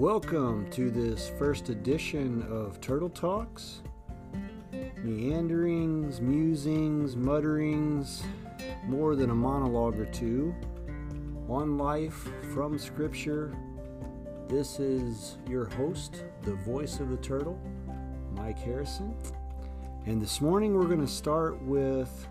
Welcome 0.00 0.70
to 0.70 0.90
this 0.90 1.30
first 1.38 1.68
edition 1.68 2.42
of 2.50 2.80
Turtle 2.80 3.10
Talks. 3.10 3.82
Meanderings, 4.96 6.22
musings, 6.22 7.16
mutterings, 7.16 8.22
more 8.86 9.14
than 9.14 9.28
a 9.28 9.34
monologue 9.34 10.00
or 10.00 10.06
two 10.06 10.54
on 11.50 11.76
life 11.76 12.30
from 12.54 12.78
Scripture. 12.78 13.54
This 14.48 14.80
is 14.80 15.36
your 15.46 15.66
host, 15.66 16.24
the 16.44 16.54
voice 16.54 16.98
of 16.98 17.10
the 17.10 17.18
turtle, 17.18 17.60
Mike 18.34 18.58
Harrison. 18.58 19.14
And 20.06 20.22
this 20.22 20.40
morning 20.40 20.78
we're 20.78 20.86
going 20.86 21.06
to 21.06 21.12
start 21.12 21.60
with 21.60 22.26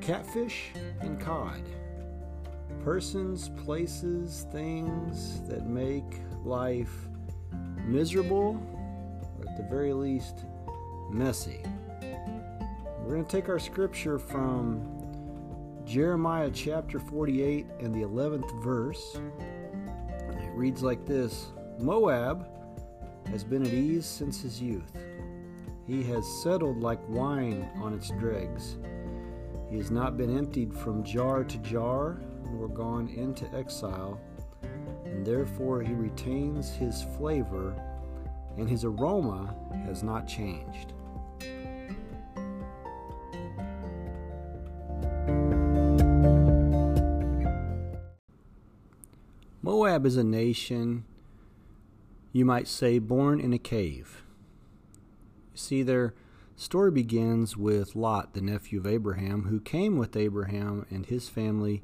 catfish 0.00 0.72
and 1.00 1.20
cod 1.20 1.62
persons, 2.84 3.48
places, 3.64 4.46
things 4.52 5.40
that 5.48 5.66
make 5.66 6.20
life 6.44 7.08
miserable, 7.86 8.60
or 9.38 9.48
at 9.48 9.56
the 9.56 9.62
very 9.62 9.94
least, 9.94 10.44
messy. 11.10 11.62
We're 13.00 13.14
going 13.14 13.24
to 13.24 13.30
take 13.30 13.48
our 13.48 13.58
scripture 13.58 14.18
from 14.18 14.86
Jeremiah 15.86 16.50
chapter 16.52 16.98
48 16.98 17.64
and 17.80 17.94
the 17.94 18.02
11th 18.06 18.62
verse. 18.62 19.18
It 20.28 20.50
reads 20.52 20.82
like 20.82 21.06
this 21.06 21.46
Moab 21.78 22.46
has 23.30 23.42
been 23.44 23.64
at 23.64 23.72
ease 23.72 24.04
since 24.04 24.42
his 24.42 24.60
youth. 24.60 24.92
He 25.86 26.02
has 26.04 26.26
settled 26.42 26.80
like 26.80 27.00
wine 27.08 27.66
on 27.76 27.94
its 27.94 28.10
dregs. 28.10 28.76
He 29.70 29.78
has 29.78 29.90
not 29.90 30.18
been 30.18 30.36
emptied 30.36 30.74
from 30.74 31.02
jar 31.02 31.44
to 31.44 31.58
jar 31.58 32.20
were 32.54 32.68
gone 32.68 33.08
into 33.08 33.52
exile, 33.54 34.20
and 35.04 35.26
therefore 35.26 35.82
he 35.82 35.92
retains 35.92 36.70
his 36.70 37.02
flavor, 37.18 37.74
and 38.56 38.68
his 38.68 38.84
aroma 38.84 39.54
has 39.86 40.02
not 40.02 40.26
changed. 40.26 40.92
Moab 49.60 50.06
is 50.06 50.16
a 50.16 50.24
nation, 50.24 51.04
you 52.32 52.44
might 52.44 52.68
say, 52.68 52.98
born 52.98 53.40
in 53.40 53.52
a 53.52 53.58
cave. 53.58 54.22
You 55.52 55.58
see, 55.58 55.82
their 55.82 56.14
story 56.56 56.90
begins 56.90 57.56
with 57.56 57.96
Lot, 57.96 58.34
the 58.34 58.40
nephew 58.40 58.78
of 58.78 58.86
Abraham, 58.86 59.44
who 59.44 59.60
came 59.60 59.96
with 59.96 60.16
Abraham 60.16 60.86
and 60.90 61.06
his 61.06 61.28
family 61.28 61.82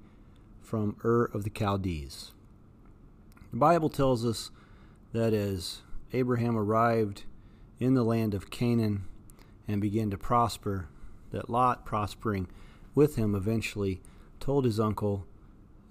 from 0.71 0.95
Ur 1.05 1.25
of 1.25 1.43
the 1.43 1.51
Chaldees. 1.51 2.31
The 3.51 3.57
Bible 3.57 3.89
tells 3.89 4.25
us 4.25 4.53
that 5.13 5.33
as 5.33 5.83
Abraham 6.13 6.57
arrived 6.57 7.25
in 7.81 7.95
the 7.95 8.05
land 8.05 8.35
of 8.35 8.51
Canaan 8.51 9.03
and 9.67 9.81
began 9.81 10.11
to 10.11 10.17
prosper, 10.17 10.87
that 11.33 11.51
Lot, 11.51 11.85
prospering 11.85 12.47
with 12.95 13.17
him, 13.17 13.35
eventually 13.35 14.01
told 14.39 14.65
his 14.65 14.79
uncle, 14.79 15.27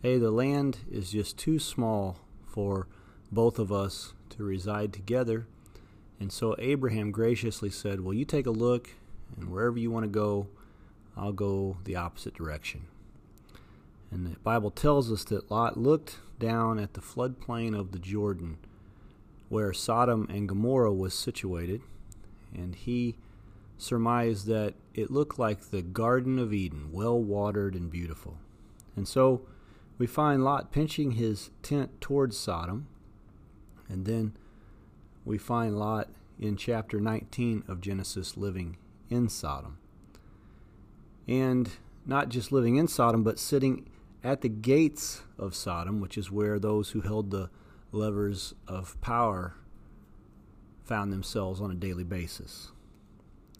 Hey, 0.01 0.17
the 0.17 0.31
land 0.31 0.77
is 0.89 1.11
just 1.11 1.37
too 1.37 1.59
small 1.59 2.21
for 2.47 2.87
both 3.33 3.59
of 3.59 3.73
us 3.73 4.13
to 4.29 4.45
reside 4.45 4.93
together. 4.93 5.45
And 6.21 6.31
so 6.31 6.55
Abraham 6.57 7.11
graciously 7.11 7.69
said, 7.69 7.99
Well, 7.99 8.13
you 8.13 8.23
take 8.23 8.47
a 8.47 8.51
look, 8.51 8.91
and 9.35 9.51
wherever 9.51 9.77
you 9.77 9.91
want 9.91 10.05
to 10.05 10.09
go, 10.09 10.47
I'll 11.17 11.33
go 11.33 11.79
the 11.83 11.97
opposite 11.97 12.33
direction. 12.33 12.87
And 14.11 14.25
the 14.25 14.39
Bible 14.39 14.71
tells 14.71 15.11
us 15.11 15.23
that 15.25 15.51
Lot 15.51 15.77
looked 15.77 16.17
down 16.39 16.79
at 16.79 16.93
the 16.93 17.01
floodplain 17.01 17.77
of 17.77 17.91
the 17.91 17.99
Jordan 17.99 18.57
where 19.49 19.73
Sodom 19.73 20.27
and 20.29 20.47
Gomorrah 20.47 20.93
was 20.93 21.13
situated, 21.13 21.81
and 22.53 22.75
he 22.75 23.15
surmised 23.77 24.45
that 24.45 24.75
it 24.93 25.09
looked 25.09 25.39
like 25.39 25.71
the 25.71 25.81
Garden 25.81 26.37
of 26.37 26.53
Eden, 26.53 26.89
well 26.91 27.19
watered 27.19 27.73
and 27.73 27.89
beautiful. 27.89 28.37
And 28.95 29.07
so 29.07 29.41
we 29.97 30.05
find 30.05 30.43
Lot 30.43 30.71
pinching 30.71 31.11
his 31.11 31.49
tent 31.63 31.99
towards 31.99 32.37
Sodom, 32.37 32.87
and 33.87 34.05
then 34.05 34.33
we 35.25 35.37
find 35.37 35.77
Lot 35.77 36.09
in 36.39 36.55
chapter 36.55 36.99
19 36.99 37.63
of 37.67 37.81
Genesis 37.81 38.37
living 38.37 38.77
in 39.09 39.29
Sodom. 39.29 39.77
And 41.27 41.71
not 42.05 42.29
just 42.29 42.51
living 42.51 42.75
in 42.75 42.87
Sodom, 42.87 43.23
but 43.23 43.39
sitting 43.39 43.89
at 44.23 44.41
the 44.41 44.49
gates 44.49 45.23
of 45.37 45.55
Sodom, 45.55 45.99
which 45.99 46.17
is 46.17 46.31
where 46.31 46.59
those 46.59 46.91
who 46.91 47.01
held 47.01 47.31
the 47.31 47.49
levers 47.91 48.53
of 48.67 48.99
power 49.01 49.55
found 50.83 51.11
themselves 51.11 51.61
on 51.61 51.71
a 51.71 51.75
daily 51.75 52.03
basis. 52.03 52.71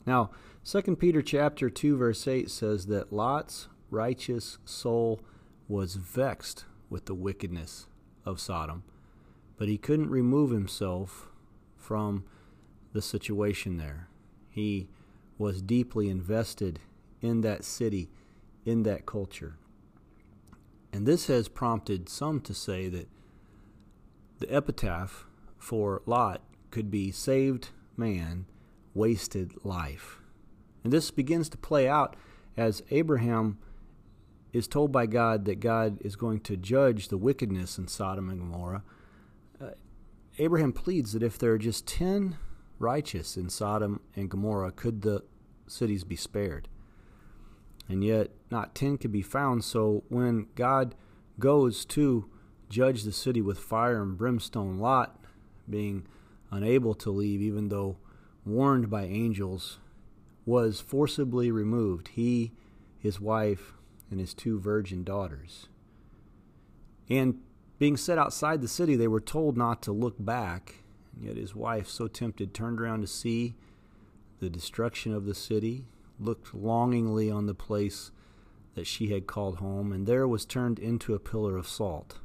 Now, 0.06 0.32
2 0.66 0.96
Peter 0.96 1.22
chapter 1.22 1.70
2 1.70 1.98
verse 1.98 2.28
8 2.28 2.50
says 2.50 2.88
that 2.88 3.14
Lot's 3.14 3.68
righteous 3.90 4.58
soul 4.66 5.22
was 5.68 5.96
vexed 5.96 6.66
with 6.90 7.06
the 7.06 7.16
wickedness 7.16 7.88
of 8.26 8.40
Sodom, 8.40 8.84
but 9.58 9.68
he 9.68 9.78
couldn't 9.78 10.10
remove 10.10 10.52
himself 10.52 11.30
from 11.78 12.26
the 12.94 13.02
situation 13.02 13.78
there. 13.78 14.10
He 14.50 14.90
was 15.38 15.62
deeply 15.62 16.10
invested 16.10 16.80
in 17.22 17.42
that 17.42 17.64
city, 17.64 18.10
in 18.66 18.84
that 18.84 19.06
culture. 19.06 19.58
And 20.92 21.06
this 21.06 21.28
has 21.28 21.48
prompted 21.48 22.10
some 22.10 22.42
to 22.42 22.54
say 22.54 22.90
that 22.90 23.08
the 24.40 24.54
epitaph 24.54 25.26
for 25.58 26.02
Lot 26.06 26.42
could 26.72 26.90
be 26.90 27.12
saved 27.12 27.70
man, 27.98 28.46
wasted 28.94 29.54
life. 29.64 30.20
And 30.84 30.94
this 30.94 31.12
begins 31.12 31.50
to 31.50 31.58
play 31.58 31.88
out 31.88 32.16
as 32.56 32.82
Abraham 32.90 33.60
is 34.54 34.68
told 34.68 34.92
by 34.92 35.06
God 35.06 35.46
that 35.46 35.60
God 35.60 36.00
is 36.02 36.16
going 36.16 36.40
to 36.42 36.58
judge 36.58 37.10
the 37.10 37.18
wickedness 37.18 37.78
in 37.78 37.88
Sodom 37.88 38.30
and 38.30 38.40
Gomorrah. 38.40 38.84
Uh, 39.62 39.72
Abraham 40.40 40.72
pleads 40.72 41.14
that 41.14 41.22
if 41.22 41.38
there 41.38 41.52
are 41.52 41.60
just 41.60 41.86
10 41.86 42.38
righteous 42.80 43.38
in 43.38 43.50
Sodom 43.50 44.00
and 44.16 44.30
Gomorrah, 44.30 44.72
could 44.72 45.02
the 45.02 45.24
cities 45.68 46.04
be 46.04 46.16
spared? 46.16 46.68
and 47.90 48.04
yet 48.04 48.30
not 48.52 48.76
ten 48.76 48.98
could 48.98 49.12
be 49.12 49.22
found. 49.22 49.64
So 49.64 50.04
when 50.10 50.48
God 50.56 50.96
goes 51.40 51.86
to 51.86 52.30
judge 52.70 53.04
the 53.04 53.12
city 53.12 53.42
with 53.42 53.60
fire 53.60 54.02
and 54.02 54.18
brimstone, 54.18 54.80
Lot, 54.80 55.20
being 55.70 56.06
unable 56.52 56.94
to 56.96 57.12
leave, 57.12 57.42
even 57.42 57.70
though 57.70 57.98
warned 58.46 58.90
by 58.90 59.04
angels, 59.04 59.80
was 60.46 60.80
forcibly 60.80 61.52
removed. 61.52 62.10
He, 62.10 62.52
his 62.98 63.20
wife, 63.20 63.74
and 64.10 64.20
his 64.20 64.34
two 64.34 64.60
virgin 64.60 65.04
daughters. 65.04 65.68
And 67.10 67.40
being 67.78 67.98
set 67.98 68.18
outside 68.18 68.62
the 68.62 68.68
city, 68.68 68.96
they 68.96 69.08
were 69.08 69.22
told 69.22 69.58
not 69.58 69.82
to 69.84 69.92
look 69.92 70.16
back. 70.20 70.84
And 71.16 71.26
yet 71.26 71.38
his 71.38 71.56
wife, 71.56 71.88
so 71.88 72.08
tempted, 72.08 72.54
turned 72.54 72.80
around 72.80 73.02
to 73.02 73.08
see 73.08 73.56
the 74.40 74.50
destruction 74.50 75.14
of 75.14 75.26
the 75.26 75.36
city 75.36 75.86
looked 76.20 76.54
longingly 76.54 77.30
on 77.32 77.46
the 77.46 77.54
place 77.54 78.12
that 78.76 78.88
she 78.88 79.08
had 79.08 79.28
called 79.28 79.58
home, 79.58 79.92
and 79.92 80.08
there 80.08 80.28
was 80.28 80.46
turned 80.46 80.80
into 80.80 81.14
a 81.14 81.20
pillar 81.20 81.58
of 81.58 81.68
salt. 81.68 82.20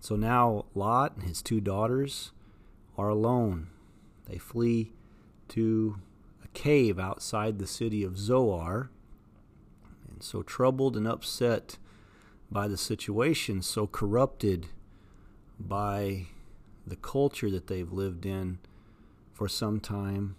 So 0.00 0.16
now 0.16 0.64
Lot 0.74 1.14
and 1.16 1.24
his 1.24 1.42
two 1.42 1.60
daughters 1.60 2.32
are 2.98 3.08
alone. 3.08 3.68
They 4.26 4.38
flee 4.38 4.92
to 5.48 5.96
a 6.44 6.48
cave 6.48 6.98
outside 6.98 7.58
the 7.58 7.66
city 7.66 8.02
of 8.02 8.18
Zoar. 8.18 8.90
And 10.10 10.22
so 10.22 10.42
troubled 10.42 10.96
and 10.96 11.06
upset 11.06 11.78
by 12.50 12.68
the 12.68 12.76
situation, 12.76 13.62
so 13.62 13.86
corrupted 13.86 14.66
by 15.58 16.26
the 16.86 16.96
culture 16.96 17.50
that 17.50 17.68
they've 17.68 17.92
lived 17.92 18.26
in 18.26 18.58
for 19.32 19.48
some 19.48 19.80
time, 19.80 20.36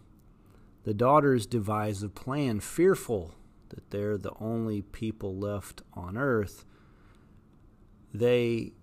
the 0.83 0.93
daughters 0.93 1.45
devise 1.45 2.03
a 2.03 2.09
plan, 2.09 2.59
fearful 2.59 3.33
that 3.73 3.91
they're 3.91 4.17
the 4.17 4.33
only 4.39 4.81
people 4.81 5.35
left 5.37 5.81
on 5.93 6.17
earth. 6.17 6.65
They 8.13 8.73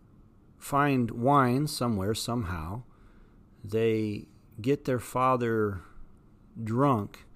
find 0.58 1.10
wine 1.10 1.66
somewhere, 1.66 2.14
somehow. 2.14 2.82
They 3.64 4.26
get 4.60 4.84
their 4.84 4.98
father 4.98 5.82
drunk 6.62 7.26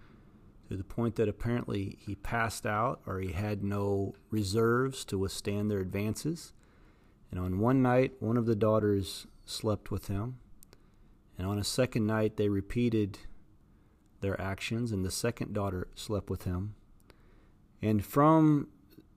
to 0.69 0.77
the 0.77 0.85
point 0.85 1.17
that 1.17 1.29
apparently 1.29 1.99
he 2.01 2.15
passed 2.15 2.67
out 2.67 3.01
or 3.07 3.21
he 3.21 3.33
had 3.33 3.63
no 3.63 4.15
reserves 4.31 5.05
to 5.07 5.19
withstand 5.19 5.71
their 5.71 5.81
advances. 5.81 6.53
And 7.31 7.39
on 7.39 7.59
one 7.59 7.83
night, 7.83 8.15
one 8.21 8.37
of 8.37 8.47
the 8.47 8.57
daughters 8.57 9.27
slept 9.45 9.91
with 9.91 10.09
him. 10.09 10.39
And 11.37 11.47
on 11.47 11.59
a 11.59 11.65
second 11.65 12.07
night, 12.07 12.37
they 12.37 12.49
repeated 12.49 13.19
their 14.21 14.41
actions, 14.41 14.93
and 14.93 15.05
the 15.05 15.11
second 15.11 15.53
daughter 15.53 15.89
slept 15.95 16.31
with 16.31 16.45
him. 16.45 16.75
And 17.85 18.03
from 18.03 18.69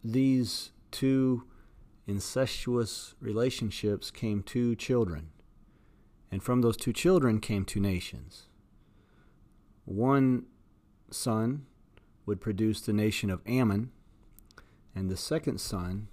these 0.03 0.71
two 0.91 1.45
incestuous 2.05 3.15
relationships 3.21 4.11
came 4.11 4.43
two 4.43 4.75
children. 4.75 5.29
And 6.29 6.43
from 6.43 6.59
those 6.59 6.75
two 6.75 6.91
children 6.91 7.39
came 7.39 7.63
two 7.63 7.79
nations. 7.79 8.47
One 9.85 10.47
son 11.09 11.65
would 12.25 12.41
produce 12.41 12.81
the 12.81 12.91
nation 12.91 13.29
of 13.29 13.39
Ammon, 13.47 13.93
and 14.93 15.09
the 15.09 15.15
second 15.15 15.61
son 15.61 16.09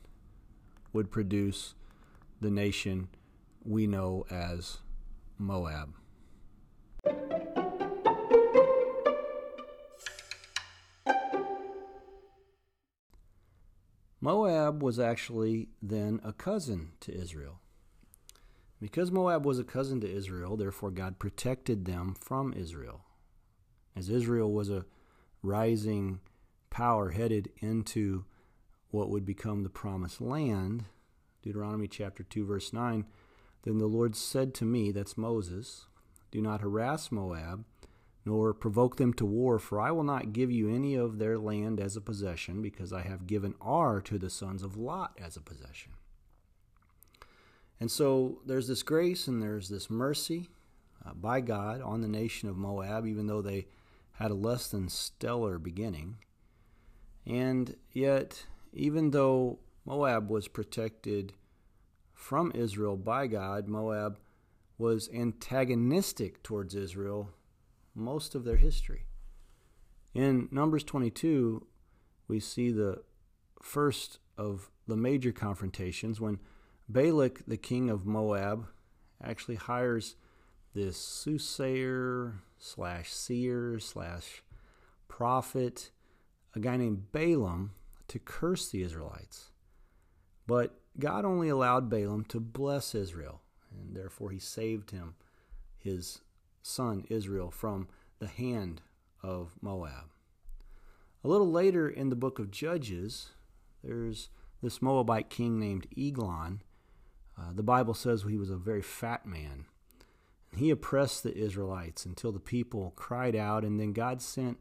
would 0.93 1.11
produce 1.11 1.75
the 2.41 2.53
nation 2.53 3.09
we 3.65 3.89
know 3.89 4.27
as 4.31 4.79
Moab. 5.39 5.95
Moab 14.25 14.83
was 14.83 14.99
actually 14.99 15.69
then 15.83 16.19
a 16.25 16.33
cousin 16.33 16.93
to 17.01 17.15
Israel. 17.15 17.61
Because 18.81 19.13
Moab 19.13 19.45
was 19.45 19.59
a 19.59 19.65
cousin 19.65 20.01
to 20.01 20.11
Israel, 20.11 20.57
therefore 20.57 20.91
God 20.91 21.19
protected 21.19 21.85
them 21.85 22.15
from 22.19 22.55
Israel. 22.55 23.05
As 23.95 24.09
Israel 24.09 24.51
was 24.51 24.71
a 24.71 24.87
rising 25.43 26.21
power 26.71 27.11
headed 27.11 27.51
into 27.59 28.25
what 28.89 29.11
would 29.11 29.27
become 29.27 29.63
the 29.63 29.69
promised 29.69 30.23
land, 30.23 30.87
Deuteronomy 31.43 31.87
chapter 31.87 32.23
2, 32.23 32.47
verse 32.47 32.73
9, 32.73 33.05
then 33.65 33.77
the 33.77 33.85
Lord 33.85 34.17
said 34.17 34.55
to 34.55 34.65
me, 34.65 34.91
that's 34.91 35.19
Moses, 35.19 35.85
do 36.31 36.41
not 36.41 36.63
harass 36.63 37.13
Moab 37.13 37.67
nor 38.25 38.55
provoke 38.55 38.97
them 38.97 39.13
to 39.15 39.27
war, 39.27 39.59
for 39.59 39.81
I 39.81 39.91
will 39.91 40.05
not 40.05 40.33
give 40.33 40.51
you 40.51 40.69
any 40.69 40.95
of 40.95 41.19
their 41.19 41.39
land 41.39 41.79
as 41.79 41.97
a 41.97 42.01
possession, 42.01 42.63
because 42.63 42.93
I 42.93 43.03
have 43.03 43.27
given 43.27 43.55
Ar 43.61 44.01
to 44.03 44.19
the 44.19 44.31
sons 44.31 44.63
of 44.63 44.77
Lot 44.77 45.19
as 45.23 45.37
a 45.37 45.43
possession. 45.43 45.93
And 47.81 47.91
so 47.91 48.41
there's 48.47 48.69
this 48.69 48.83
grace 48.83 49.29
and 49.29 49.43
there's 49.43 49.69
this 49.69 49.91
mercy 49.91 50.49
uh, 51.05 51.13
by 51.13 51.41
God 51.41 51.83
on 51.83 52.01
the 52.01 52.09
nation 52.09 52.49
of 52.49 52.57
Moab, 52.57 53.07
even 53.07 53.27
though 53.27 53.43
they 53.43 53.67
had 54.13 54.31
a 54.31 54.35
less 54.35 54.69
than 54.69 54.89
stellar 54.89 55.59
beginning. 55.59 56.17
And 57.27 57.77
yet, 57.93 58.47
even 58.73 59.11
though 59.11 59.59
Moab 59.85 60.31
was 60.31 60.49
protected 60.49 61.35
from 62.15 62.53
Israel 62.55 62.97
by 62.97 63.27
God, 63.27 63.69
Moab 63.69 64.19
was 64.79 65.09
antagonistic 65.13 66.43
towards 66.43 66.75
Israel 66.75 67.31
most 67.95 68.35
of 68.35 68.45
their 68.45 68.57
history. 68.57 69.07
In 70.15 70.49
Numbers 70.51 70.85
22, 70.85 71.67
we 72.29 72.41
see 72.41 72.71
the 72.71 73.03
first 73.63 74.19
of 74.37 74.71
the 74.87 74.97
major 74.97 75.33
confrontations 75.33 76.21
when 76.21 76.39
Balak, 76.89 77.43
the 77.47 77.57
king 77.57 77.91
of 77.91 78.07
Moab, 78.07 78.67
actually 79.23 79.57
hires 79.57 80.17
this 80.75 80.97
soothsayer 80.97 82.43
slash 82.59 83.13
seer 83.13 83.79
slash 83.79 84.43
prophet, 85.09 85.91
a 86.55 86.61
guy 86.61 86.77
named 86.77 87.13
Balaam, 87.13 87.73
to 88.09 88.19
curse 88.19 88.69
the 88.69 88.83
Israelites. 88.83 89.51
But 90.47 90.79
God 90.99 91.25
only 91.25 91.49
allowed 91.49 91.89
Balaam 91.89 92.25
to 92.27 92.41
bless 92.41 92.95
Israel, 92.95 93.41
and 93.71 93.97
therefore 93.97 94.31
he 94.31 94.39
saved 94.39 94.91
him, 94.91 95.15
his 95.79 96.21
son 96.65 97.05
Israel 97.11 97.51
from 97.51 97.89
the 98.19 98.27
hand 98.27 98.81
of 99.23 99.53
Moab. 99.61 100.11
A 101.23 101.29
little 101.29 101.51
later 101.51 101.89
in 101.89 102.11
the 102.11 102.17
book 102.17 102.39
of 102.39 102.51
Judges, 102.51 103.31
there's 103.83 104.31
this 104.63 104.81
Moabite 104.81 105.29
king 105.29 105.59
named 105.59 105.87
Eglon. 105.97 106.63
Uh, 107.39 107.53
the 107.55 107.63
Bible 107.63 107.95
says 107.95 108.23
he 108.23 108.37
was 108.37 108.51
a 108.51 108.57
very 108.57 108.83
fat 108.83 109.27
man. 109.27 109.67
He 110.57 110.71
oppressed 110.71 111.23
the 111.23 111.37
Israelites 111.37 112.07
until 112.07 112.33
the 112.33 112.41
people 112.41 112.93
cried 112.97 113.37
out, 113.37 113.65
and 113.65 113.79
then 113.79 113.93
God 113.93 114.23
sent 114.23 114.61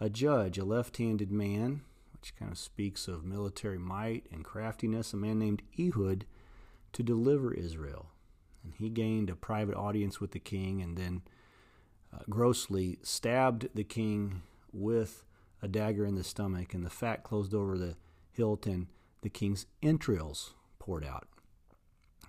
a 0.00 0.10
judge, 0.10 0.58
a 0.58 0.64
left 0.64 0.96
handed 0.96 1.30
man, 1.30 1.82
which 2.12 2.36
kind 2.36 2.50
of 2.50 2.58
speaks 2.58 3.08
of 3.08 3.24
military 3.24 3.78
might 3.78 4.26
and 4.32 4.44
craftiness, 4.44 5.12
a 5.12 5.16
man 5.16 5.38
named 5.38 5.62
Ehud, 5.78 6.26
to 6.92 7.02
deliver 7.02 7.54
Israel. 7.54 8.10
And 8.64 8.74
he 8.74 8.88
gained 8.90 9.30
a 9.30 9.36
private 9.36 9.76
audience 9.76 10.20
with 10.20 10.32
the 10.32 10.38
king 10.38 10.82
and 10.82 10.96
then 10.96 11.22
uh, 12.12 12.20
grossly 12.28 12.98
stabbed 13.02 13.68
the 13.74 13.84
king 13.84 14.42
with 14.72 15.24
a 15.62 15.68
dagger 15.68 16.06
in 16.06 16.14
the 16.14 16.24
stomach, 16.24 16.74
and 16.74 16.84
the 16.84 16.90
fat 16.90 17.22
closed 17.22 17.54
over 17.54 17.76
the 17.76 17.96
hilt, 18.30 18.66
and 18.66 18.86
the 19.22 19.28
king's 19.28 19.66
entrails 19.82 20.54
poured 20.78 21.04
out. 21.04 21.26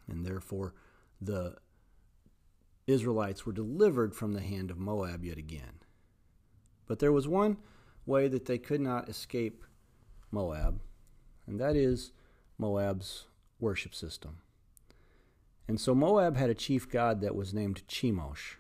And 0.10 0.26
therefore, 0.26 0.74
the 1.22 1.56
Israelites 2.88 3.46
were 3.46 3.54
delivered 3.54 4.16
from 4.16 4.34
the 4.34 4.42
hand 4.42 4.72
of 4.72 4.80
Moab 4.80 5.24
yet 5.24 5.38
again. 5.38 5.80
But 6.88 7.00
there 7.00 7.12
was 7.12 7.28
one 7.28 7.58
way 8.06 8.28
that 8.28 8.46
they 8.46 8.58
could 8.58 8.82
not 8.82 9.08
escape 9.08 9.64
Moab, 10.32 10.82
and 11.46 11.60
that 11.60 11.76
is 11.76 12.12
Moab's 12.58 13.28
worship 13.60 13.94
system. 13.94 14.40
And 15.68 15.80
so 15.80 15.94
Moab 15.94 16.36
had 16.36 16.50
a 16.50 16.56
chief 16.56 16.90
god 16.90 17.22
that 17.22 17.36
was 17.36 17.54
named 17.54 17.84
Chemosh. 17.88 18.56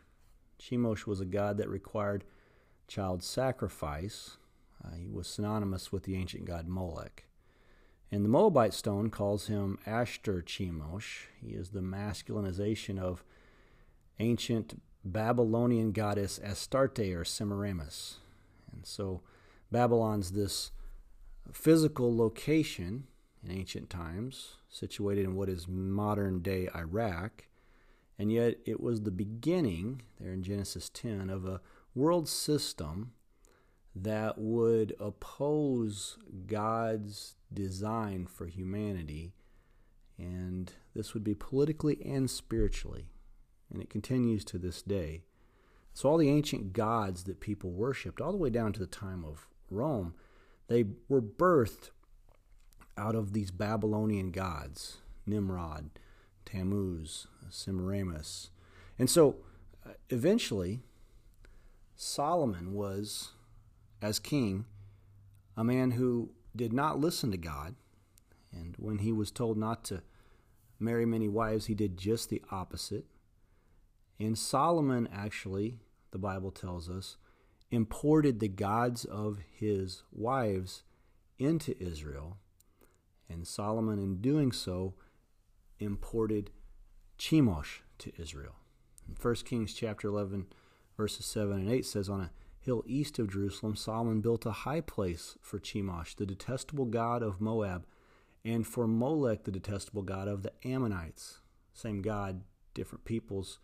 Chemosh 0.60 1.06
was 1.06 1.20
a 1.20 1.26
god 1.26 1.58
that 1.58 1.70
required 1.70 2.24
child 2.88 3.24
sacrifice. 3.24 4.38
Uh, 4.84 4.96
he 4.96 5.08
was 5.08 5.28
synonymous 5.28 5.92
with 5.92 6.04
the 6.04 6.16
ancient 6.16 6.46
god 6.46 6.68
Molech. 6.68 7.26
And 8.12 8.26
the 8.26 8.30
Moabite 8.30 8.74
stone 8.74 9.10
calls 9.10 9.48
him 9.48 9.78
Ashtar 9.86 10.44
Chemosh. 10.44 11.26
He 11.42 11.52
is 11.52 11.70
the 11.70 11.82
masculinization 11.82 12.98
of 12.98 13.24
ancient 14.20 14.82
Babylonian 15.06 15.92
goddess 15.92 16.40
Astarte 16.44 17.16
or 17.16 17.24
Semiramis. 17.24 18.18
And 18.72 18.86
so 18.86 19.22
Babylon's 19.72 20.32
this 20.32 20.72
physical 21.52 22.16
location 22.16 23.06
in 23.44 23.52
ancient 23.52 23.90
times, 23.90 24.58
situated 24.70 25.24
in 25.26 25.36
what 25.36 25.50
is 25.50 25.68
modern 25.68 26.42
day 26.42 26.68
Iraq, 26.76 27.46
and 28.20 28.32
yet 28.32 28.58
it 28.66 28.82
was 28.82 29.02
the 29.02 29.12
beginning, 29.12 30.02
there 30.20 30.34
in 30.34 30.44
Genesis 30.44 30.90
10, 30.90 31.30
of 31.30 31.46
a 31.46 31.62
world 31.96 32.28
system 32.28 33.14
that 33.96 34.38
would 34.38 34.94
oppose 35.00 36.18
God's 36.46 37.36
design 37.52 38.28
for 38.28 38.46
humanity. 38.46 39.34
And 40.18 40.72
this 40.94 41.14
would 41.14 41.24
be 41.24 41.34
politically 41.34 41.98
and 42.06 42.30
spiritually. 42.30 43.06
And 43.72 43.82
it 43.82 43.90
continues 43.90 44.44
to 44.46 44.58
this 44.58 44.82
day. 44.82 45.24
So, 45.94 46.10
all 46.10 46.18
the 46.18 46.30
ancient 46.30 46.74
gods 46.74 47.24
that 47.24 47.40
people 47.40 47.72
worshiped, 47.72 48.22
all 48.22 48.32
the 48.32 48.38
way 48.38 48.50
down 48.50 48.74
to 48.74 48.80
the 48.80 48.86
time 48.86 49.24
of 49.24 49.48
Rome, 49.72 50.14
they 50.68 50.86
were 51.08 51.22
birthed 51.22 51.90
out 52.98 53.16
of 53.16 53.34
these 53.34 53.50
Babylonian 53.50 54.32
gods 54.32 54.98
Nimrod, 55.26 55.90
Tammuz, 56.46 57.28
Semiramis. 57.50 58.50
And 58.98 59.10
so 59.10 59.38
uh, 59.86 59.92
eventually, 60.10 60.82
Solomon 61.96 62.74
was, 62.74 63.32
as 64.02 64.20
king, 64.20 64.66
a 65.56 65.64
man 65.64 65.92
who 65.92 66.32
did 66.56 66.74
not 66.74 67.00
listen 67.00 67.32
to 67.32 67.38
God. 67.38 67.76
And 68.52 68.76
when 68.78 69.00
he 69.00 69.12
was 69.12 69.32
told 69.32 69.58
not 69.58 69.84
to 69.86 70.02
marry 70.80 71.06
many 71.06 71.28
wives, 71.28 71.66
he 71.66 71.76
did 71.76 71.98
just 71.98 72.30
the 72.30 72.42
opposite. 72.52 73.06
And 74.20 74.38
Solomon 74.38 75.08
actually, 75.14 75.80
the 76.12 76.18
Bible 76.18 76.52
tells 76.52 76.90
us, 76.90 77.18
imported 77.72 78.40
the 78.40 78.48
gods 78.48 79.06
of 79.06 79.40
his 79.52 80.04
wives 80.12 80.84
into 81.38 81.82
Israel. 81.82 82.38
And 83.30 83.48
Solomon, 83.48 84.00
in 84.00 84.22
doing 84.22 84.52
so, 84.52 84.96
imported 85.80 86.52
Chemosh 87.18 87.80
to 88.00 88.12
Israel. 88.18 88.56
In 89.08 89.16
1 89.20 89.36
Kings 89.46 89.74
chapter 89.74 90.08
11, 90.08 90.48
verses 90.96 91.26
7 91.26 91.54
and 91.54 91.72
8 91.72 91.86
says, 91.86 92.10
On 92.10 92.22
a 92.22 92.32
hill 92.60 92.84
east 92.86 93.20
of 93.20 93.32
Jerusalem, 93.32 93.76
Solomon 93.76 94.22
built 94.22 94.46
a 94.46 94.52
high 94.52 94.82
place 94.82 95.38
for 95.42 95.60
Chemosh, 95.60 96.16
the 96.16 96.26
detestable 96.26 96.86
god 96.86 97.24
of 97.24 97.42
Moab, 97.42 97.86
and 98.46 98.66
for 98.66 98.88
Molech, 98.88 99.44
the 99.44 99.52
detestable 99.52 100.04
god 100.04 100.28
of 100.28 100.44
the 100.44 100.54
Ammonites. 100.64 101.40
Same 101.74 102.02
God, 102.02 102.44
different 102.74 103.06
peoples. 103.06 103.60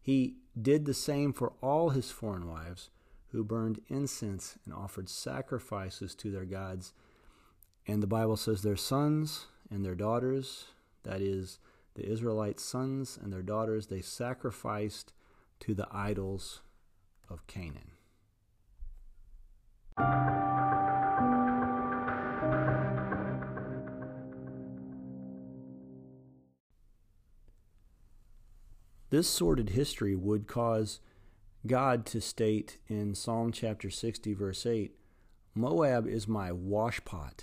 He 0.00 0.36
did 0.60 0.84
the 0.84 0.94
same 0.94 1.32
for 1.32 1.52
all 1.60 1.90
his 1.90 2.10
foreign 2.10 2.48
wives, 2.48 2.90
who 3.30 3.44
burned 3.44 3.80
incense 3.88 4.58
and 4.64 4.72
offered 4.72 5.08
sacrifices 5.08 6.14
to 6.16 6.30
their 6.30 6.44
gods. 6.44 6.94
And 7.86 8.02
the 8.02 8.06
Bible 8.06 8.36
says 8.36 8.62
their 8.62 8.76
sons 8.76 9.46
and 9.70 9.84
their 9.84 9.94
daughters, 9.94 10.66
that 11.08 11.22
is, 11.22 11.58
the 11.94 12.06
Israelites' 12.06 12.62
sons 12.62 13.18
and 13.20 13.32
their 13.32 13.42
daughters, 13.42 13.86
they 13.86 14.02
sacrificed 14.02 15.12
to 15.60 15.74
the 15.74 15.88
idols 15.90 16.60
of 17.28 17.46
Canaan. 17.46 17.92
This 29.10 29.26
sordid 29.26 29.70
history 29.70 30.14
would 30.14 30.46
cause 30.46 31.00
God 31.66 32.04
to 32.06 32.20
state 32.20 32.78
in 32.86 33.14
Psalm 33.14 33.50
chapter 33.52 33.88
60, 33.88 34.34
verse 34.34 34.66
8, 34.66 34.94
Moab 35.54 36.06
is 36.06 36.28
my 36.28 36.50
washpot. 36.50 37.40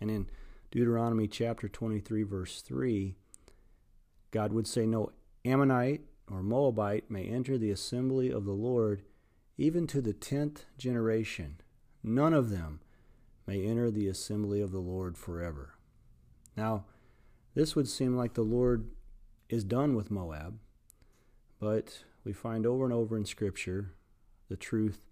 And 0.00 0.10
in 0.10 0.28
Deuteronomy 0.74 1.28
chapter 1.28 1.68
23, 1.68 2.24
verse 2.24 2.60
3, 2.60 3.14
God 4.32 4.52
would 4.52 4.66
say, 4.66 4.86
No 4.86 5.12
Ammonite 5.44 6.00
or 6.28 6.42
Moabite 6.42 7.08
may 7.08 7.22
enter 7.26 7.56
the 7.56 7.70
assembly 7.70 8.28
of 8.32 8.44
the 8.44 8.52
Lord 8.52 9.02
even 9.56 9.86
to 9.86 10.00
the 10.00 10.12
tenth 10.12 10.64
generation. 10.76 11.60
None 12.02 12.34
of 12.34 12.50
them 12.50 12.80
may 13.46 13.64
enter 13.64 13.88
the 13.88 14.08
assembly 14.08 14.60
of 14.60 14.72
the 14.72 14.80
Lord 14.80 15.16
forever. 15.16 15.74
Now, 16.56 16.86
this 17.54 17.76
would 17.76 17.86
seem 17.86 18.16
like 18.16 18.34
the 18.34 18.42
Lord 18.42 18.88
is 19.48 19.62
done 19.62 19.94
with 19.94 20.10
Moab, 20.10 20.58
but 21.60 22.02
we 22.24 22.32
find 22.32 22.66
over 22.66 22.82
and 22.84 22.92
over 22.92 23.16
in 23.16 23.26
Scripture 23.26 23.92
the 24.48 24.56
truth 24.56 25.06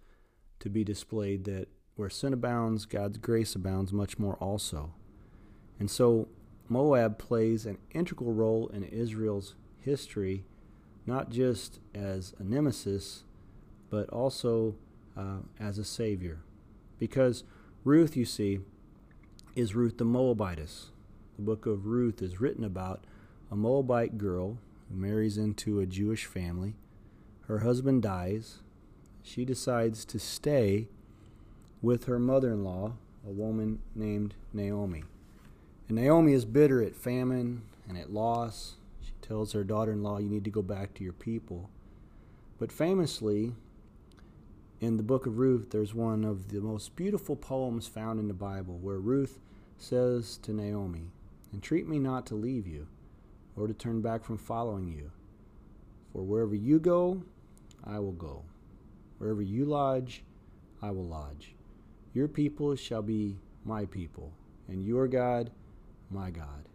to 0.59 0.69
be 0.69 0.83
displayed 0.83 1.45
that 1.45 1.69
where 1.95 2.11
sin 2.11 2.33
abounds, 2.33 2.85
God's 2.85 3.19
grace 3.19 3.55
abounds 3.55 3.93
much 3.93 4.19
more 4.19 4.35
also. 4.39 4.95
And 5.79 5.91
so 5.91 6.29
Moab 6.69 7.19
plays 7.19 7.67
an 7.67 7.79
integral 7.93 8.33
role 8.33 8.69
in 8.69 8.85
Israel's 8.85 9.55
history, 9.81 10.45
not 11.07 11.31
just 11.31 11.81
as 11.95 12.35
a 12.39 12.45
nemesis, 12.45 13.25
but 13.91 14.09
also 14.11 14.77
uh, 15.17 15.39
as 15.61 15.79
a 15.79 15.85
savior. 15.85 16.41
Because 16.99 17.45
Ruth, 17.85 18.17
you 18.17 18.25
see, 18.25 18.61
is 19.55 19.75
Ruth 19.75 19.99
the 19.99 20.05
Moabitess. 20.05 20.91
The 21.37 21.43
book 21.43 21.67
of 21.67 21.87
Ruth 21.87 22.23
is 22.23 22.41
written 22.41 22.65
about 22.65 23.05
a 23.51 23.57
Moabite 23.57 24.17
girl 24.17 24.59
who 24.89 24.97
marries 24.97 25.37
into 25.37 25.81
a 25.81 25.87
Jewish 25.87 26.25
family. 26.25 26.75
Her 27.49 27.59
husband 27.59 28.03
dies. 28.03 28.61
She 29.23 29.45
decides 29.45 30.05
to 30.07 30.19
stay 30.19 30.89
with 31.83 32.05
her 32.05 32.19
mother 32.19 32.53
in 32.53 32.65
law, 32.65 32.95
a 33.27 33.31
woman 33.31 33.81
named 33.95 34.35
Naomi. 34.53 35.05
And 35.93 36.01
Naomi 36.01 36.33
is 36.33 36.47
bitter 36.47 36.83
at 36.83 36.97
famine 36.97 37.65
and 37.87 37.99
at 37.99 38.11
loss. 38.11 38.77
She 39.03 39.13
tells 39.21 39.53
her 39.53 39.63
daughter 39.63 39.93
in 39.93 40.03
law, 40.03 40.17
You 40.17 40.31
need 40.31 40.45
to 40.45 40.51
go 40.51 40.63
back 40.63 40.95
to 40.95 41.05
your 41.05 41.13
people. 41.13 41.69
But 42.59 42.73
famously, 42.73 43.53
in 44.81 44.97
the 44.97 45.03
book 45.03 45.27
of 45.27 45.37
Ruth, 45.37 45.69
there's 45.69 45.93
one 45.93 46.25
of 46.25 46.49
the 46.49 46.63
most 46.63 46.97
beautiful 46.97 47.37
poems 47.37 47.89
found 47.89 48.19
in 48.19 48.27
the 48.27 48.33
Bible 48.33 48.79
where 48.79 49.01
Ruth 49.01 49.39
says 49.77 50.39
to 50.39 50.55
Naomi, 50.55 51.11
Entreat 51.53 51.87
me 51.87 51.99
not 51.99 52.25
to 52.29 52.37
leave 52.37 52.67
you 52.67 52.87
or 53.55 53.67
to 53.67 53.75
turn 53.75 54.01
back 54.01 54.25
from 54.25 54.39
following 54.39 54.89
you. 54.89 55.11
For 56.15 56.23
wherever 56.23 56.55
you 56.55 56.79
go, 56.79 57.23
I 57.85 57.99
will 57.99 58.13
go. 58.13 58.45
Wherever 59.19 59.43
you 59.43 59.67
lodge, 59.67 60.23
I 60.81 60.91
will 60.91 61.07
lodge. 61.07 61.55
Your 62.15 62.29
people 62.29 62.77
shall 62.77 63.03
be 63.03 63.37
my 63.63 63.85
people, 63.85 64.33
and 64.69 64.87
your 64.87 65.07
God, 65.07 65.51
my 66.13 66.31
God. 66.31 66.69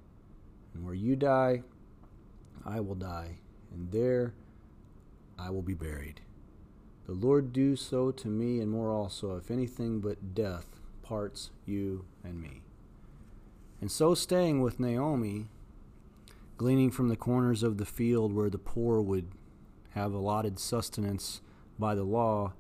And 0.74 0.84
where 0.84 0.94
you 0.94 1.16
die, 1.16 1.64
I 2.66 2.80
will 2.80 2.96
die, 2.96 3.40
and 3.72 3.92
there 3.92 4.34
I 5.40 5.50
will 5.50 5.62
be 5.62 5.74
buried. 5.74 6.22
The 7.06 7.14
Lord 7.14 7.54
do 7.54 7.76
so 7.76 8.12
to 8.12 8.28
me 8.28 8.60
and 8.60 8.70
more 8.70 8.92
also, 8.92 9.38
if 9.38 9.50
anything 9.50 10.02
but 10.02 10.36
death 10.36 10.66
parts 11.02 11.52
you 11.66 12.06
and 12.24 12.42
me. 12.42 12.62
And 13.80 13.92
so, 13.92 14.14
staying 14.14 14.62
with 14.62 14.80
Naomi, 14.80 15.48
gleaning 16.58 16.92
from 16.92 17.08
the 17.08 17.16
corners 17.16 17.64
of 17.64 17.78
the 17.78 17.86
field 17.86 18.34
where 18.34 18.50
the 18.50 18.58
poor 18.58 19.02
would 19.02 19.30
have 19.92 20.14
allotted 20.14 20.60
sustenance 20.60 21.42
by 21.80 21.96
the 21.96 22.04
law, 22.04 22.54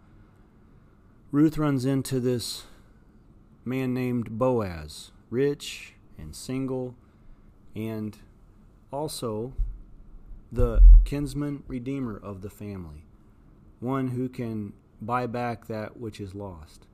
Ruth 1.31 1.57
runs 1.57 1.83
into 1.83 2.21
this 2.21 2.63
man 3.65 3.93
named 3.93 4.37
Boaz, 4.37 5.11
rich 5.29 5.96
and 6.17 6.35
single, 6.35 6.95
and 7.75 8.17
also 8.91 9.53
the 10.51 10.81
kinsman 11.05 11.63
redeemer 11.67 12.17
of 12.17 12.41
the 12.41 12.49
family, 12.49 13.05
one 13.79 14.09
who 14.09 14.29
can 14.29 14.73
buy 15.01 15.27
back 15.27 15.67
that 15.67 15.97
which 15.99 16.19
is 16.19 16.33
lost. 16.33 16.87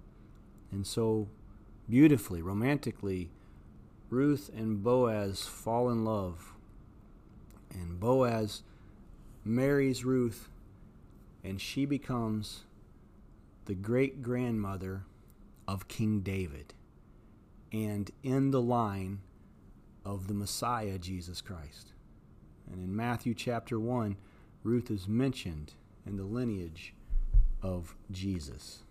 And 0.71 0.85
so, 0.85 1.29
beautifully, 1.89 2.41
romantically, 2.41 3.29
Ruth 4.09 4.49
and 4.55 4.83
Boaz 4.83 5.43
fall 5.43 5.89
in 5.89 6.03
love. 6.03 6.53
And 7.71 7.99
Boaz 7.99 8.63
marries 9.45 10.03
Ruth, 10.03 10.49
and 11.43 11.59
she 11.59 11.85
becomes 11.85 12.63
the 13.65 13.73
great 13.73 14.21
grandmother 14.21 15.05
of 15.67 15.87
King 15.87 16.19
David 16.19 16.73
and 17.73 18.11
in 18.21 18.51
the 18.51 18.61
line 18.61 19.19
of 20.05 20.27
the 20.27 20.33
Messiah, 20.35 20.99
Jesus 20.99 21.41
Christ. 21.41 21.91
And 22.71 22.83
in 22.83 22.95
Matthew 22.95 23.33
chapter 23.33 23.79
1, 23.79 24.15
Ruth 24.63 24.91
is 24.91 25.07
mentioned 25.07 25.73
in 26.05 26.15
the 26.17 26.23
lineage 26.23 26.93
of 27.63 27.95
Jesus. 28.11 28.83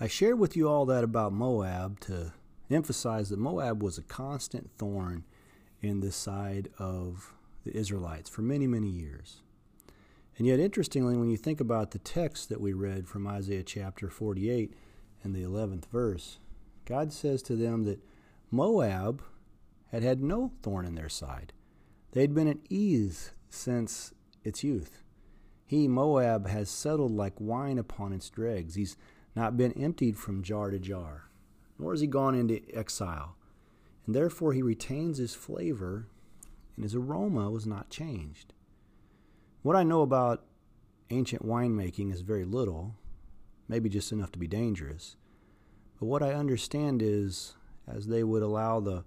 I 0.00 0.08
shared 0.08 0.38
with 0.38 0.56
you 0.56 0.68
all 0.68 0.86
that 0.86 1.04
about 1.04 1.32
Moab 1.32 2.00
to 2.00 2.32
emphasize 2.72 3.28
that 3.28 3.38
Moab 3.38 3.82
was 3.82 3.98
a 3.98 4.02
constant 4.02 4.70
thorn 4.78 5.24
in 5.80 6.00
the 6.00 6.12
side 6.12 6.68
of 6.78 7.34
the 7.64 7.76
Israelites 7.76 8.30
for 8.30 8.42
many, 8.42 8.66
many 8.66 8.88
years. 8.88 9.42
And 10.38 10.46
yet, 10.46 10.60
interestingly, 10.60 11.16
when 11.16 11.30
you 11.30 11.36
think 11.36 11.60
about 11.60 11.90
the 11.90 11.98
text 11.98 12.48
that 12.48 12.60
we 12.60 12.72
read 12.72 13.06
from 13.06 13.26
Isaiah 13.26 13.62
chapter 13.62 14.08
48 14.08 14.72
and 15.22 15.34
the 15.34 15.42
11th 15.42 15.86
verse, 15.86 16.38
God 16.84 17.12
says 17.12 17.42
to 17.42 17.56
them 17.56 17.84
that 17.84 18.02
Moab 18.50 19.22
had 19.90 20.02
had 20.02 20.22
no 20.22 20.52
thorn 20.62 20.86
in 20.86 20.94
their 20.94 21.08
side. 21.08 21.52
They'd 22.12 22.34
been 22.34 22.48
at 22.48 22.58
ease 22.70 23.32
since 23.50 24.12
its 24.42 24.64
youth. 24.64 25.02
He, 25.66 25.86
Moab, 25.86 26.48
has 26.48 26.70
settled 26.70 27.12
like 27.12 27.40
wine 27.40 27.78
upon 27.78 28.12
its 28.12 28.30
dregs. 28.30 28.74
He's 28.74 28.96
not 29.34 29.56
been 29.56 29.72
emptied 29.72 30.16
from 30.16 30.42
jar 30.42 30.70
to 30.70 30.78
jar 30.78 31.28
nor 31.82 31.92
has 31.92 32.00
he 32.00 32.06
gone 32.06 32.34
into 32.34 32.60
exile. 32.72 33.36
And 34.06 34.14
therefore 34.14 34.52
he 34.52 34.62
retains 34.62 35.18
his 35.18 35.34
flavor, 35.34 36.06
and 36.76 36.84
his 36.84 36.94
aroma 36.94 37.50
was 37.50 37.66
not 37.66 37.90
changed. 37.90 38.54
What 39.62 39.76
I 39.76 39.82
know 39.82 40.02
about 40.02 40.44
ancient 41.10 41.44
winemaking 41.44 42.12
is 42.12 42.20
very 42.20 42.44
little, 42.44 42.94
maybe 43.68 43.88
just 43.88 44.12
enough 44.12 44.32
to 44.32 44.38
be 44.38 44.46
dangerous. 44.46 45.16
But 45.98 46.06
what 46.06 46.22
I 46.22 46.34
understand 46.34 47.02
is, 47.02 47.54
as 47.86 48.06
they 48.06 48.22
would 48.22 48.42
allow 48.42 48.80
the 48.80 49.04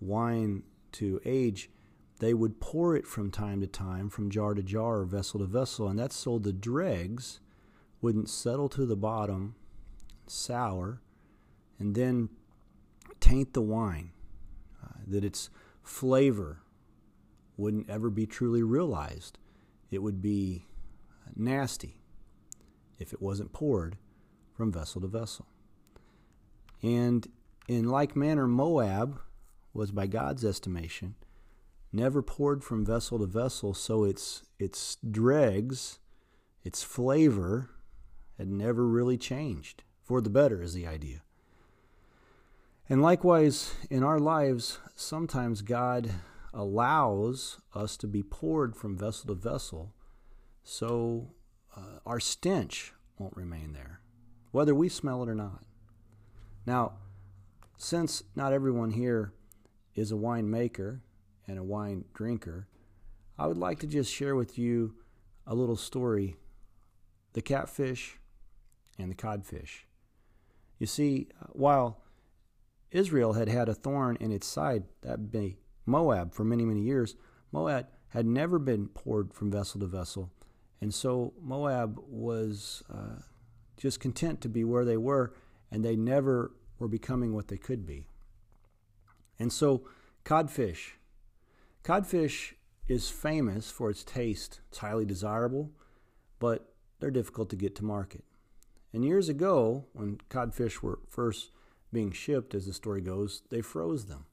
wine 0.00 0.64
to 0.92 1.20
age, 1.24 1.70
they 2.18 2.34
would 2.34 2.60
pour 2.60 2.96
it 2.96 3.06
from 3.06 3.30
time 3.30 3.60
to 3.60 3.66
time, 3.66 4.08
from 4.08 4.30
jar 4.30 4.54
to 4.54 4.62
jar 4.62 4.98
or 4.98 5.04
vessel 5.04 5.40
to 5.40 5.46
vessel, 5.46 5.88
and 5.88 5.98
that's 5.98 6.16
so 6.16 6.38
the 6.38 6.52
dregs 6.52 7.40
wouldn't 8.00 8.28
settle 8.28 8.68
to 8.70 8.84
the 8.84 8.96
bottom, 8.96 9.54
sour, 10.26 11.00
and 11.78 11.94
then 11.94 12.28
taint 13.20 13.52
the 13.54 13.62
wine, 13.62 14.12
uh, 14.82 14.98
that 15.06 15.24
its 15.24 15.50
flavor 15.82 16.62
wouldn't 17.56 17.88
ever 17.88 18.10
be 18.10 18.26
truly 18.26 18.62
realized. 18.62 19.38
It 19.90 20.02
would 20.02 20.20
be 20.20 20.66
nasty 21.34 22.00
if 22.98 23.12
it 23.12 23.22
wasn't 23.22 23.52
poured 23.52 23.96
from 24.54 24.72
vessel 24.72 25.00
to 25.00 25.06
vessel. 25.06 25.46
And 26.82 27.26
in 27.68 27.88
like 27.88 28.16
manner, 28.16 28.46
Moab 28.46 29.20
was, 29.72 29.90
by 29.90 30.06
God's 30.06 30.44
estimation, 30.44 31.14
never 31.92 32.22
poured 32.22 32.62
from 32.62 32.84
vessel 32.84 33.18
to 33.18 33.26
vessel, 33.26 33.74
so 33.74 34.04
its 34.04 34.44
its 34.58 34.96
dregs, 35.08 35.98
its 36.64 36.82
flavor, 36.82 37.70
had 38.38 38.48
never 38.48 38.86
really 38.86 39.18
changed. 39.18 39.82
For 40.02 40.20
the 40.20 40.30
better 40.30 40.62
is 40.62 40.74
the 40.74 40.86
idea. 40.86 41.22
And 42.88 43.02
likewise, 43.02 43.74
in 43.90 44.04
our 44.04 44.20
lives, 44.20 44.78
sometimes 44.94 45.62
God 45.62 46.10
allows 46.54 47.58
us 47.74 47.96
to 47.96 48.06
be 48.06 48.22
poured 48.22 48.76
from 48.76 48.96
vessel 48.96 49.26
to 49.28 49.34
vessel 49.34 49.92
so 50.62 51.32
uh, 51.76 51.98
our 52.06 52.20
stench 52.20 52.92
won't 53.18 53.36
remain 53.36 53.72
there, 53.72 54.00
whether 54.52 54.74
we 54.74 54.88
smell 54.88 55.22
it 55.22 55.28
or 55.28 55.34
not. 55.34 55.64
Now, 56.64 56.92
since 57.76 58.22
not 58.34 58.52
everyone 58.52 58.90
here 58.90 59.32
is 59.94 60.12
a 60.12 60.16
wine 60.16 60.48
maker 60.50 61.02
and 61.46 61.58
a 61.58 61.64
wine 61.64 62.04
drinker, 62.14 62.68
I 63.38 63.46
would 63.48 63.58
like 63.58 63.80
to 63.80 63.86
just 63.86 64.12
share 64.12 64.36
with 64.36 64.58
you 64.58 64.94
a 65.46 65.54
little 65.54 65.76
story 65.76 66.36
the 67.32 67.42
catfish 67.42 68.18
and 68.98 69.10
the 69.10 69.14
codfish. 69.14 69.86
You 70.78 70.86
see, 70.86 71.28
while 71.52 71.98
Israel 72.90 73.34
had 73.34 73.48
had 73.48 73.68
a 73.68 73.74
thorn 73.74 74.16
in 74.20 74.32
its 74.32 74.46
side, 74.46 74.84
that 75.02 75.30
be 75.30 75.58
Moab, 75.84 76.32
for 76.32 76.44
many, 76.44 76.64
many 76.64 76.82
years, 76.82 77.16
Moab 77.52 77.86
had 78.08 78.26
never 78.26 78.58
been 78.58 78.88
poured 78.88 79.32
from 79.32 79.50
vessel 79.50 79.80
to 79.80 79.86
vessel. 79.86 80.30
And 80.80 80.92
so 80.92 81.32
Moab 81.40 81.98
was 82.06 82.82
uh, 82.92 83.22
just 83.76 84.00
content 84.00 84.40
to 84.42 84.48
be 84.48 84.64
where 84.64 84.84
they 84.84 84.96
were, 84.96 85.34
and 85.70 85.84
they 85.84 85.96
never 85.96 86.52
were 86.78 86.88
becoming 86.88 87.34
what 87.34 87.48
they 87.48 87.56
could 87.56 87.86
be. 87.86 88.06
And 89.38 89.52
so, 89.52 89.86
codfish. 90.24 90.98
Codfish 91.82 92.54
is 92.88 93.10
famous 93.10 93.70
for 93.70 93.90
its 93.90 94.04
taste. 94.04 94.60
It's 94.68 94.78
highly 94.78 95.04
desirable, 95.04 95.70
but 96.38 96.72
they're 97.00 97.10
difficult 97.10 97.50
to 97.50 97.56
get 97.56 97.74
to 97.76 97.84
market. 97.84 98.24
And 98.92 99.04
years 99.04 99.28
ago, 99.28 99.86
when 99.92 100.18
codfish 100.28 100.82
were 100.82 101.00
first 101.08 101.50
being 101.96 102.12
shipped, 102.12 102.54
as 102.54 102.66
the 102.66 102.74
story 102.74 103.00
goes, 103.00 103.40
they 103.48 103.62
froze 103.62 104.04
them. 104.04 104.26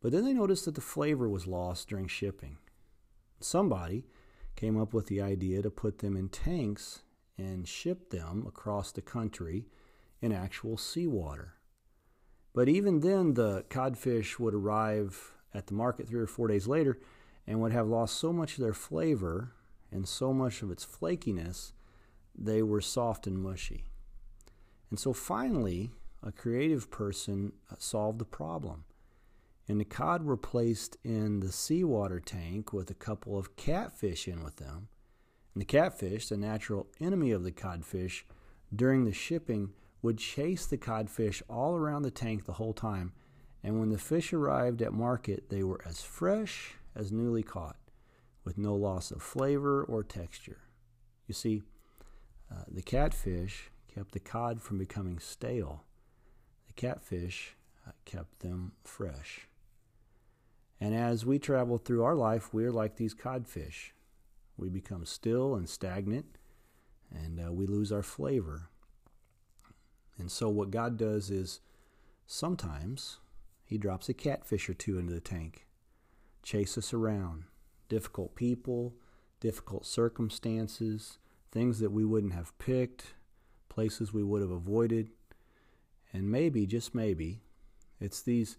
But 0.00 0.12
then 0.12 0.24
they 0.24 0.32
noticed 0.32 0.66
that 0.66 0.76
the 0.76 0.80
flavor 0.80 1.28
was 1.28 1.44
lost 1.44 1.88
during 1.88 2.06
shipping. 2.06 2.58
Somebody 3.40 4.04
came 4.54 4.80
up 4.80 4.94
with 4.94 5.08
the 5.08 5.20
idea 5.20 5.62
to 5.62 5.68
put 5.68 5.98
them 5.98 6.16
in 6.16 6.28
tanks 6.28 7.00
and 7.36 7.66
ship 7.66 8.10
them 8.10 8.44
across 8.46 8.92
the 8.92 9.02
country 9.02 9.66
in 10.22 10.30
actual 10.30 10.76
seawater. 10.76 11.54
But 12.54 12.68
even 12.68 13.00
then, 13.00 13.34
the 13.34 13.64
codfish 13.68 14.38
would 14.38 14.54
arrive 14.54 15.34
at 15.52 15.66
the 15.66 15.74
market 15.74 16.06
three 16.06 16.20
or 16.20 16.28
four 16.28 16.46
days 16.46 16.68
later 16.68 17.00
and 17.48 17.60
would 17.60 17.72
have 17.72 17.88
lost 17.88 18.14
so 18.14 18.32
much 18.32 18.58
of 18.58 18.62
their 18.62 18.72
flavor 18.72 19.50
and 19.90 20.06
so 20.06 20.32
much 20.32 20.62
of 20.62 20.70
its 20.70 20.86
flakiness, 20.86 21.72
they 22.32 22.62
were 22.62 22.80
soft 22.80 23.26
and 23.26 23.42
mushy. 23.42 23.86
And 24.88 25.00
so 25.00 25.12
finally, 25.12 25.90
a 26.22 26.32
creative 26.32 26.90
person 26.90 27.52
solved 27.78 28.18
the 28.18 28.24
problem. 28.24 28.84
And 29.68 29.80
the 29.80 29.84
cod 29.84 30.22
were 30.22 30.36
placed 30.36 30.96
in 31.04 31.40
the 31.40 31.50
seawater 31.50 32.20
tank 32.20 32.72
with 32.72 32.90
a 32.90 32.94
couple 32.94 33.36
of 33.36 33.56
catfish 33.56 34.28
in 34.28 34.44
with 34.44 34.56
them. 34.56 34.88
And 35.54 35.60
the 35.60 35.66
catfish, 35.66 36.28
the 36.28 36.36
natural 36.36 36.86
enemy 37.00 37.32
of 37.32 37.42
the 37.42 37.52
codfish, 37.52 38.24
during 38.74 39.04
the 39.04 39.12
shipping 39.12 39.72
would 40.02 40.18
chase 40.18 40.66
the 40.66 40.76
codfish 40.76 41.42
all 41.48 41.74
around 41.74 42.02
the 42.02 42.10
tank 42.10 42.44
the 42.44 42.54
whole 42.54 42.74
time. 42.74 43.12
And 43.62 43.80
when 43.80 43.90
the 43.90 43.98
fish 43.98 44.32
arrived 44.32 44.82
at 44.82 44.92
market, 44.92 45.48
they 45.48 45.64
were 45.64 45.80
as 45.84 46.02
fresh 46.02 46.74
as 46.94 47.10
newly 47.10 47.42
caught, 47.42 47.78
with 48.44 48.56
no 48.56 48.74
loss 48.74 49.10
of 49.10 49.22
flavor 49.22 49.82
or 49.82 50.04
texture. 50.04 50.60
You 51.26 51.34
see, 51.34 51.62
uh, 52.50 52.64
the 52.68 52.82
catfish 52.82 53.70
kept 53.92 54.12
the 54.12 54.20
cod 54.20 54.62
from 54.62 54.78
becoming 54.78 55.18
stale. 55.18 55.84
Catfish 56.76 57.56
kept 58.04 58.40
them 58.40 58.72
fresh. 58.84 59.48
And 60.80 60.94
as 60.94 61.24
we 61.24 61.38
travel 61.38 61.78
through 61.78 62.04
our 62.04 62.14
life, 62.14 62.52
we 62.52 62.64
are 62.64 62.72
like 62.72 62.96
these 62.96 63.14
codfish. 63.14 63.94
We 64.56 64.68
become 64.68 65.04
still 65.04 65.54
and 65.54 65.68
stagnant, 65.68 66.38
and 67.10 67.40
uh, 67.40 67.52
we 67.52 67.66
lose 67.66 67.92
our 67.92 68.02
flavor. 68.02 68.68
And 70.18 70.30
so, 70.30 70.48
what 70.48 70.70
God 70.70 70.96
does 70.96 71.30
is 71.30 71.60
sometimes 72.26 73.18
He 73.64 73.78
drops 73.78 74.08
a 74.08 74.14
catfish 74.14 74.68
or 74.68 74.74
two 74.74 74.98
into 74.98 75.12
the 75.12 75.20
tank, 75.20 75.66
chase 76.42 76.78
us 76.78 76.92
around, 76.92 77.44
difficult 77.88 78.34
people, 78.34 78.94
difficult 79.40 79.86
circumstances, 79.86 81.18
things 81.52 81.78
that 81.80 81.92
we 81.92 82.04
wouldn't 82.04 82.34
have 82.34 82.56
picked, 82.58 83.14
places 83.68 84.12
we 84.12 84.22
would 84.22 84.40
have 84.40 84.50
avoided. 84.50 85.10
And 86.12 86.30
maybe, 86.30 86.66
just 86.66 86.94
maybe, 86.94 87.40
it's 88.00 88.22
these 88.22 88.56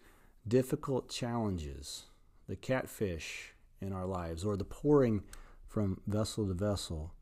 difficult 0.48 1.10
challenges, 1.10 2.06
the 2.48 2.56
catfish 2.56 3.54
in 3.82 3.94
our 3.94 4.06
lives, 4.06 4.44
or 4.44 4.58
the 4.58 4.64
pouring 4.64 5.24
from 5.68 6.02
vessel 6.08 6.48
to 6.48 6.54
vessel, 6.54 7.14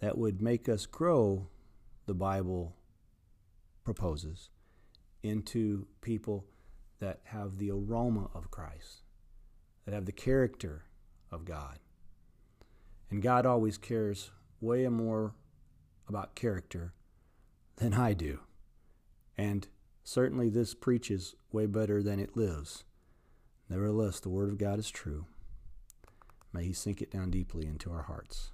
that 0.00 0.18
would 0.18 0.42
make 0.42 0.68
us 0.68 0.86
grow, 0.86 1.48
the 2.06 2.14
Bible 2.14 2.74
proposes, 3.84 4.50
into 5.22 5.86
people 6.00 6.44
that 7.00 7.20
have 7.24 7.58
the 7.58 7.70
aroma 7.70 8.28
of 8.34 8.50
Christ, 8.50 9.02
that 9.84 9.94
have 9.94 10.06
the 10.06 10.12
character 10.12 10.84
of 11.30 11.44
God. 11.44 11.78
And 13.10 13.22
God 13.22 13.46
always 13.46 13.78
cares 13.78 14.30
way 14.60 14.86
more 14.88 15.34
about 16.08 16.34
character 16.34 16.92
than 17.76 17.94
I 17.94 18.12
do. 18.12 18.40
And 19.38 19.68
certainly 20.02 20.48
this 20.48 20.74
preaches 20.74 21.34
way 21.52 21.66
better 21.66 22.02
than 22.02 22.18
it 22.18 22.36
lives. 22.36 22.84
Nevertheless, 23.68 24.20
the 24.20 24.28
Word 24.28 24.48
of 24.48 24.58
God 24.58 24.78
is 24.78 24.90
true. 24.90 25.26
May 26.52 26.64
He 26.64 26.72
sink 26.72 27.02
it 27.02 27.10
down 27.10 27.30
deeply 27.30 27.66
into 27.66 27.90
our 27.90 28.02
hearts. 28.02 28.52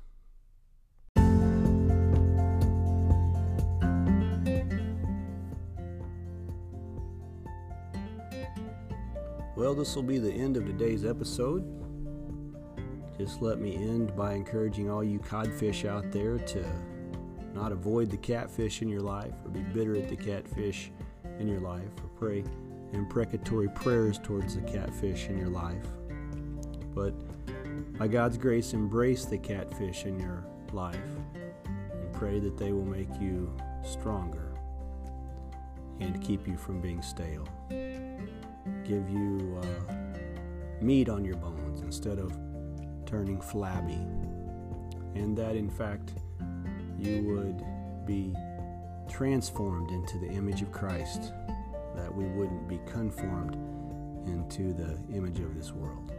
Well, 9.55 9.75
this 9.75 9.95
will 9.95 10.03
be 10.03 10.19
the 10.19 10.33
end 10.33 10.57
of 10.57 10.67
today's 10.67 11.05
episode. 11.05 11.63
Just 13.19 13.43
let 13.43 13.61
me 13.61 13.77
end 13.77 14.17
by 14.17 14.33
encouraging 14.33 14.91
all 14.91 15.05
you 15.05 15.21
codfish 15.21 15.85
out 15.85 16.11
there 16.11 16.39
to 16.39 16.65
not 17.55 17.73
avoid 17.73 18.11
the 18.11 18.17
catfish 18.17 18.83
in 18.83 18.89
your 18.89 19.01
life 19.01 19.35
or 19.45 19.51
be 19.51 19.61
bitter 19.61 19.97
at 19.97 20.09
the 20.09 20.17
catfish 20.17 20.91
in 21.39 21.49
your 21.49 21.61
life 21.61 21.83
or 22.03 22.09
pray 22.19 22.45
imprecatory 22.93 23.69
prayers 23.69 24.19
towards 24.19 24.55
the 24.55 24.63
catfish 24.63 25.29
in 25.29 25.39
your 25.39 25.49
life. 25.49 25.87
But 26.95 27.15
by 27.99 28.09
God's 28.09 28.37
grace, 28.37 28.75
embrace 28.75 29.25
the 29.25 29.39
catfish 29.39 30.05
in 30.05 30.19
your 30.19 30.45
life 30.73 30.97
and 31.35 32.13
pray 32.13 32.39
that 32.39 32.57
they 32.57 32.73
will 32.73 32.85
make 32.85 33.21
you 33.21 33.55
stronger 33.83 34.55
and 36.01 36.21
keep 36.23 36.47
you 36.47 36.57
from 36.57 36.81
being 36.81 37.03
stale. 37.03 37.47
Give 37.71 39.09
you 39.09 39.61
uh, 39.63 39.95
meat 40.81 41.09
on 41.09 41.25
your 41.25 41.37
bones 41.37 41.81
instead 41.81 42.19
of 42.19 42.37
turning 43.07 43.41
flabby. 43.41 44.01
And 45.15 45.37
that, 45.37 45.57
in 45.57 45.71
fact, 45.71 46.13
you 47.03 47.23
would 47.35 47.65
be 48.07 48.35
transformed 49.09 49.91
into 49.91 50.19
the 50.19 50.29
image 50.29 50.63
of 50.63 50.71
Christ, 50.73 51.33
that 51.97 52.15
we 52.15 52.25
wouldn't 52.27 52.69
be 52.69 52.81
conformed 52.87 53.57
into 54.27 54.73
the 54.73 54.97
image 55.15 55.41
of 55.41 55.55
this 55.55 55.73
world. 55.73 56.13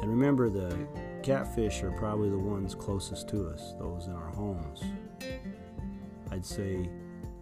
And 0.00 0.10
remember, 0.10 0.50
the 0.50 0.86
catfish 1.22 1.82
are 1.82 1.92
probably 1.92 2.30
the 2.30 2.38
ones 2.38 2.74
closest 2.74 3.28
to 3.28 3.48
us, 3.48 3.74
those 3.78 4.06
in 4.06 4.14
our 4.14 4.30
homes. 4.30 4.82
I'd 6.30 6.44
say 6.44 6.88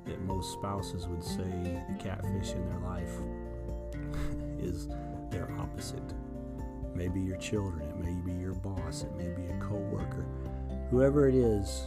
that 0.05 0.21
most 0.23 0.53
spouses 0.53 1.07
would 1.07 1.23
say 1.23 1.83
the 1.89 1.97
catfish 1.99 2.53
in 2.53 2.69
their 2.69 2.81
life 2.81 3.13
is 4.59 4.89
their 5.31 5.51
opposite 5.59 6.15
may 6.99 7.09
be 7.09 7.21
your 7.21 7.37
children, 7.37 7.89
it 7.89 7.97
may 7.97 8.21
be 8.21 8.33
your 8.33 8.55
boss, 8.55 9.05
it 9.05 9.15
may 9.17 9.29
be 9.29 9.49
a 9.49 9.59
co-worker. 9.61 10.27
Whoever 10.91 11.29
it 11.29 11.35
is, 11.35 11.85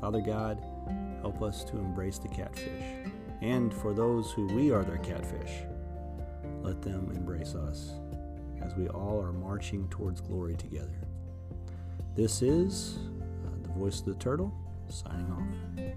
Father 0.00 0.20
God, 0.20 0.64
help 1.20 1.42
us 1.42 1.62
to 1.64 1.76
embrace 1.76 2.18
the 2.18 2.28
catfish. 2.28 3.10
And 3.42 3.72
for 3.72 3.92
those 3.92 4.32
who 4.32 4.46
we 4.48 4.70
are 4.70 4.82
their 4.82 4.98
catfish, 4.98 5.64
let 6.62 6.82
them 6.82 7.12
embrace 7.14 7.54
us 7.54 7.92
as 8.62 8.74
we 8.76 8.88
all 8.88 9.20
are 9.20 9.32
marching 9.32 9.88
towards 9.88 10.20
glory 10.20 10.56
together. 10.56 11.06
This 12.14 12.42
is 12.42 12.98
uh, 13.46 13.50
the 13.62 13.68
voice 13.70 14.00
of 14.00 14.06
the 14.06 14.14
turtle 14.14 14.52
signing 14.88 15.30
off. 15.30 15.89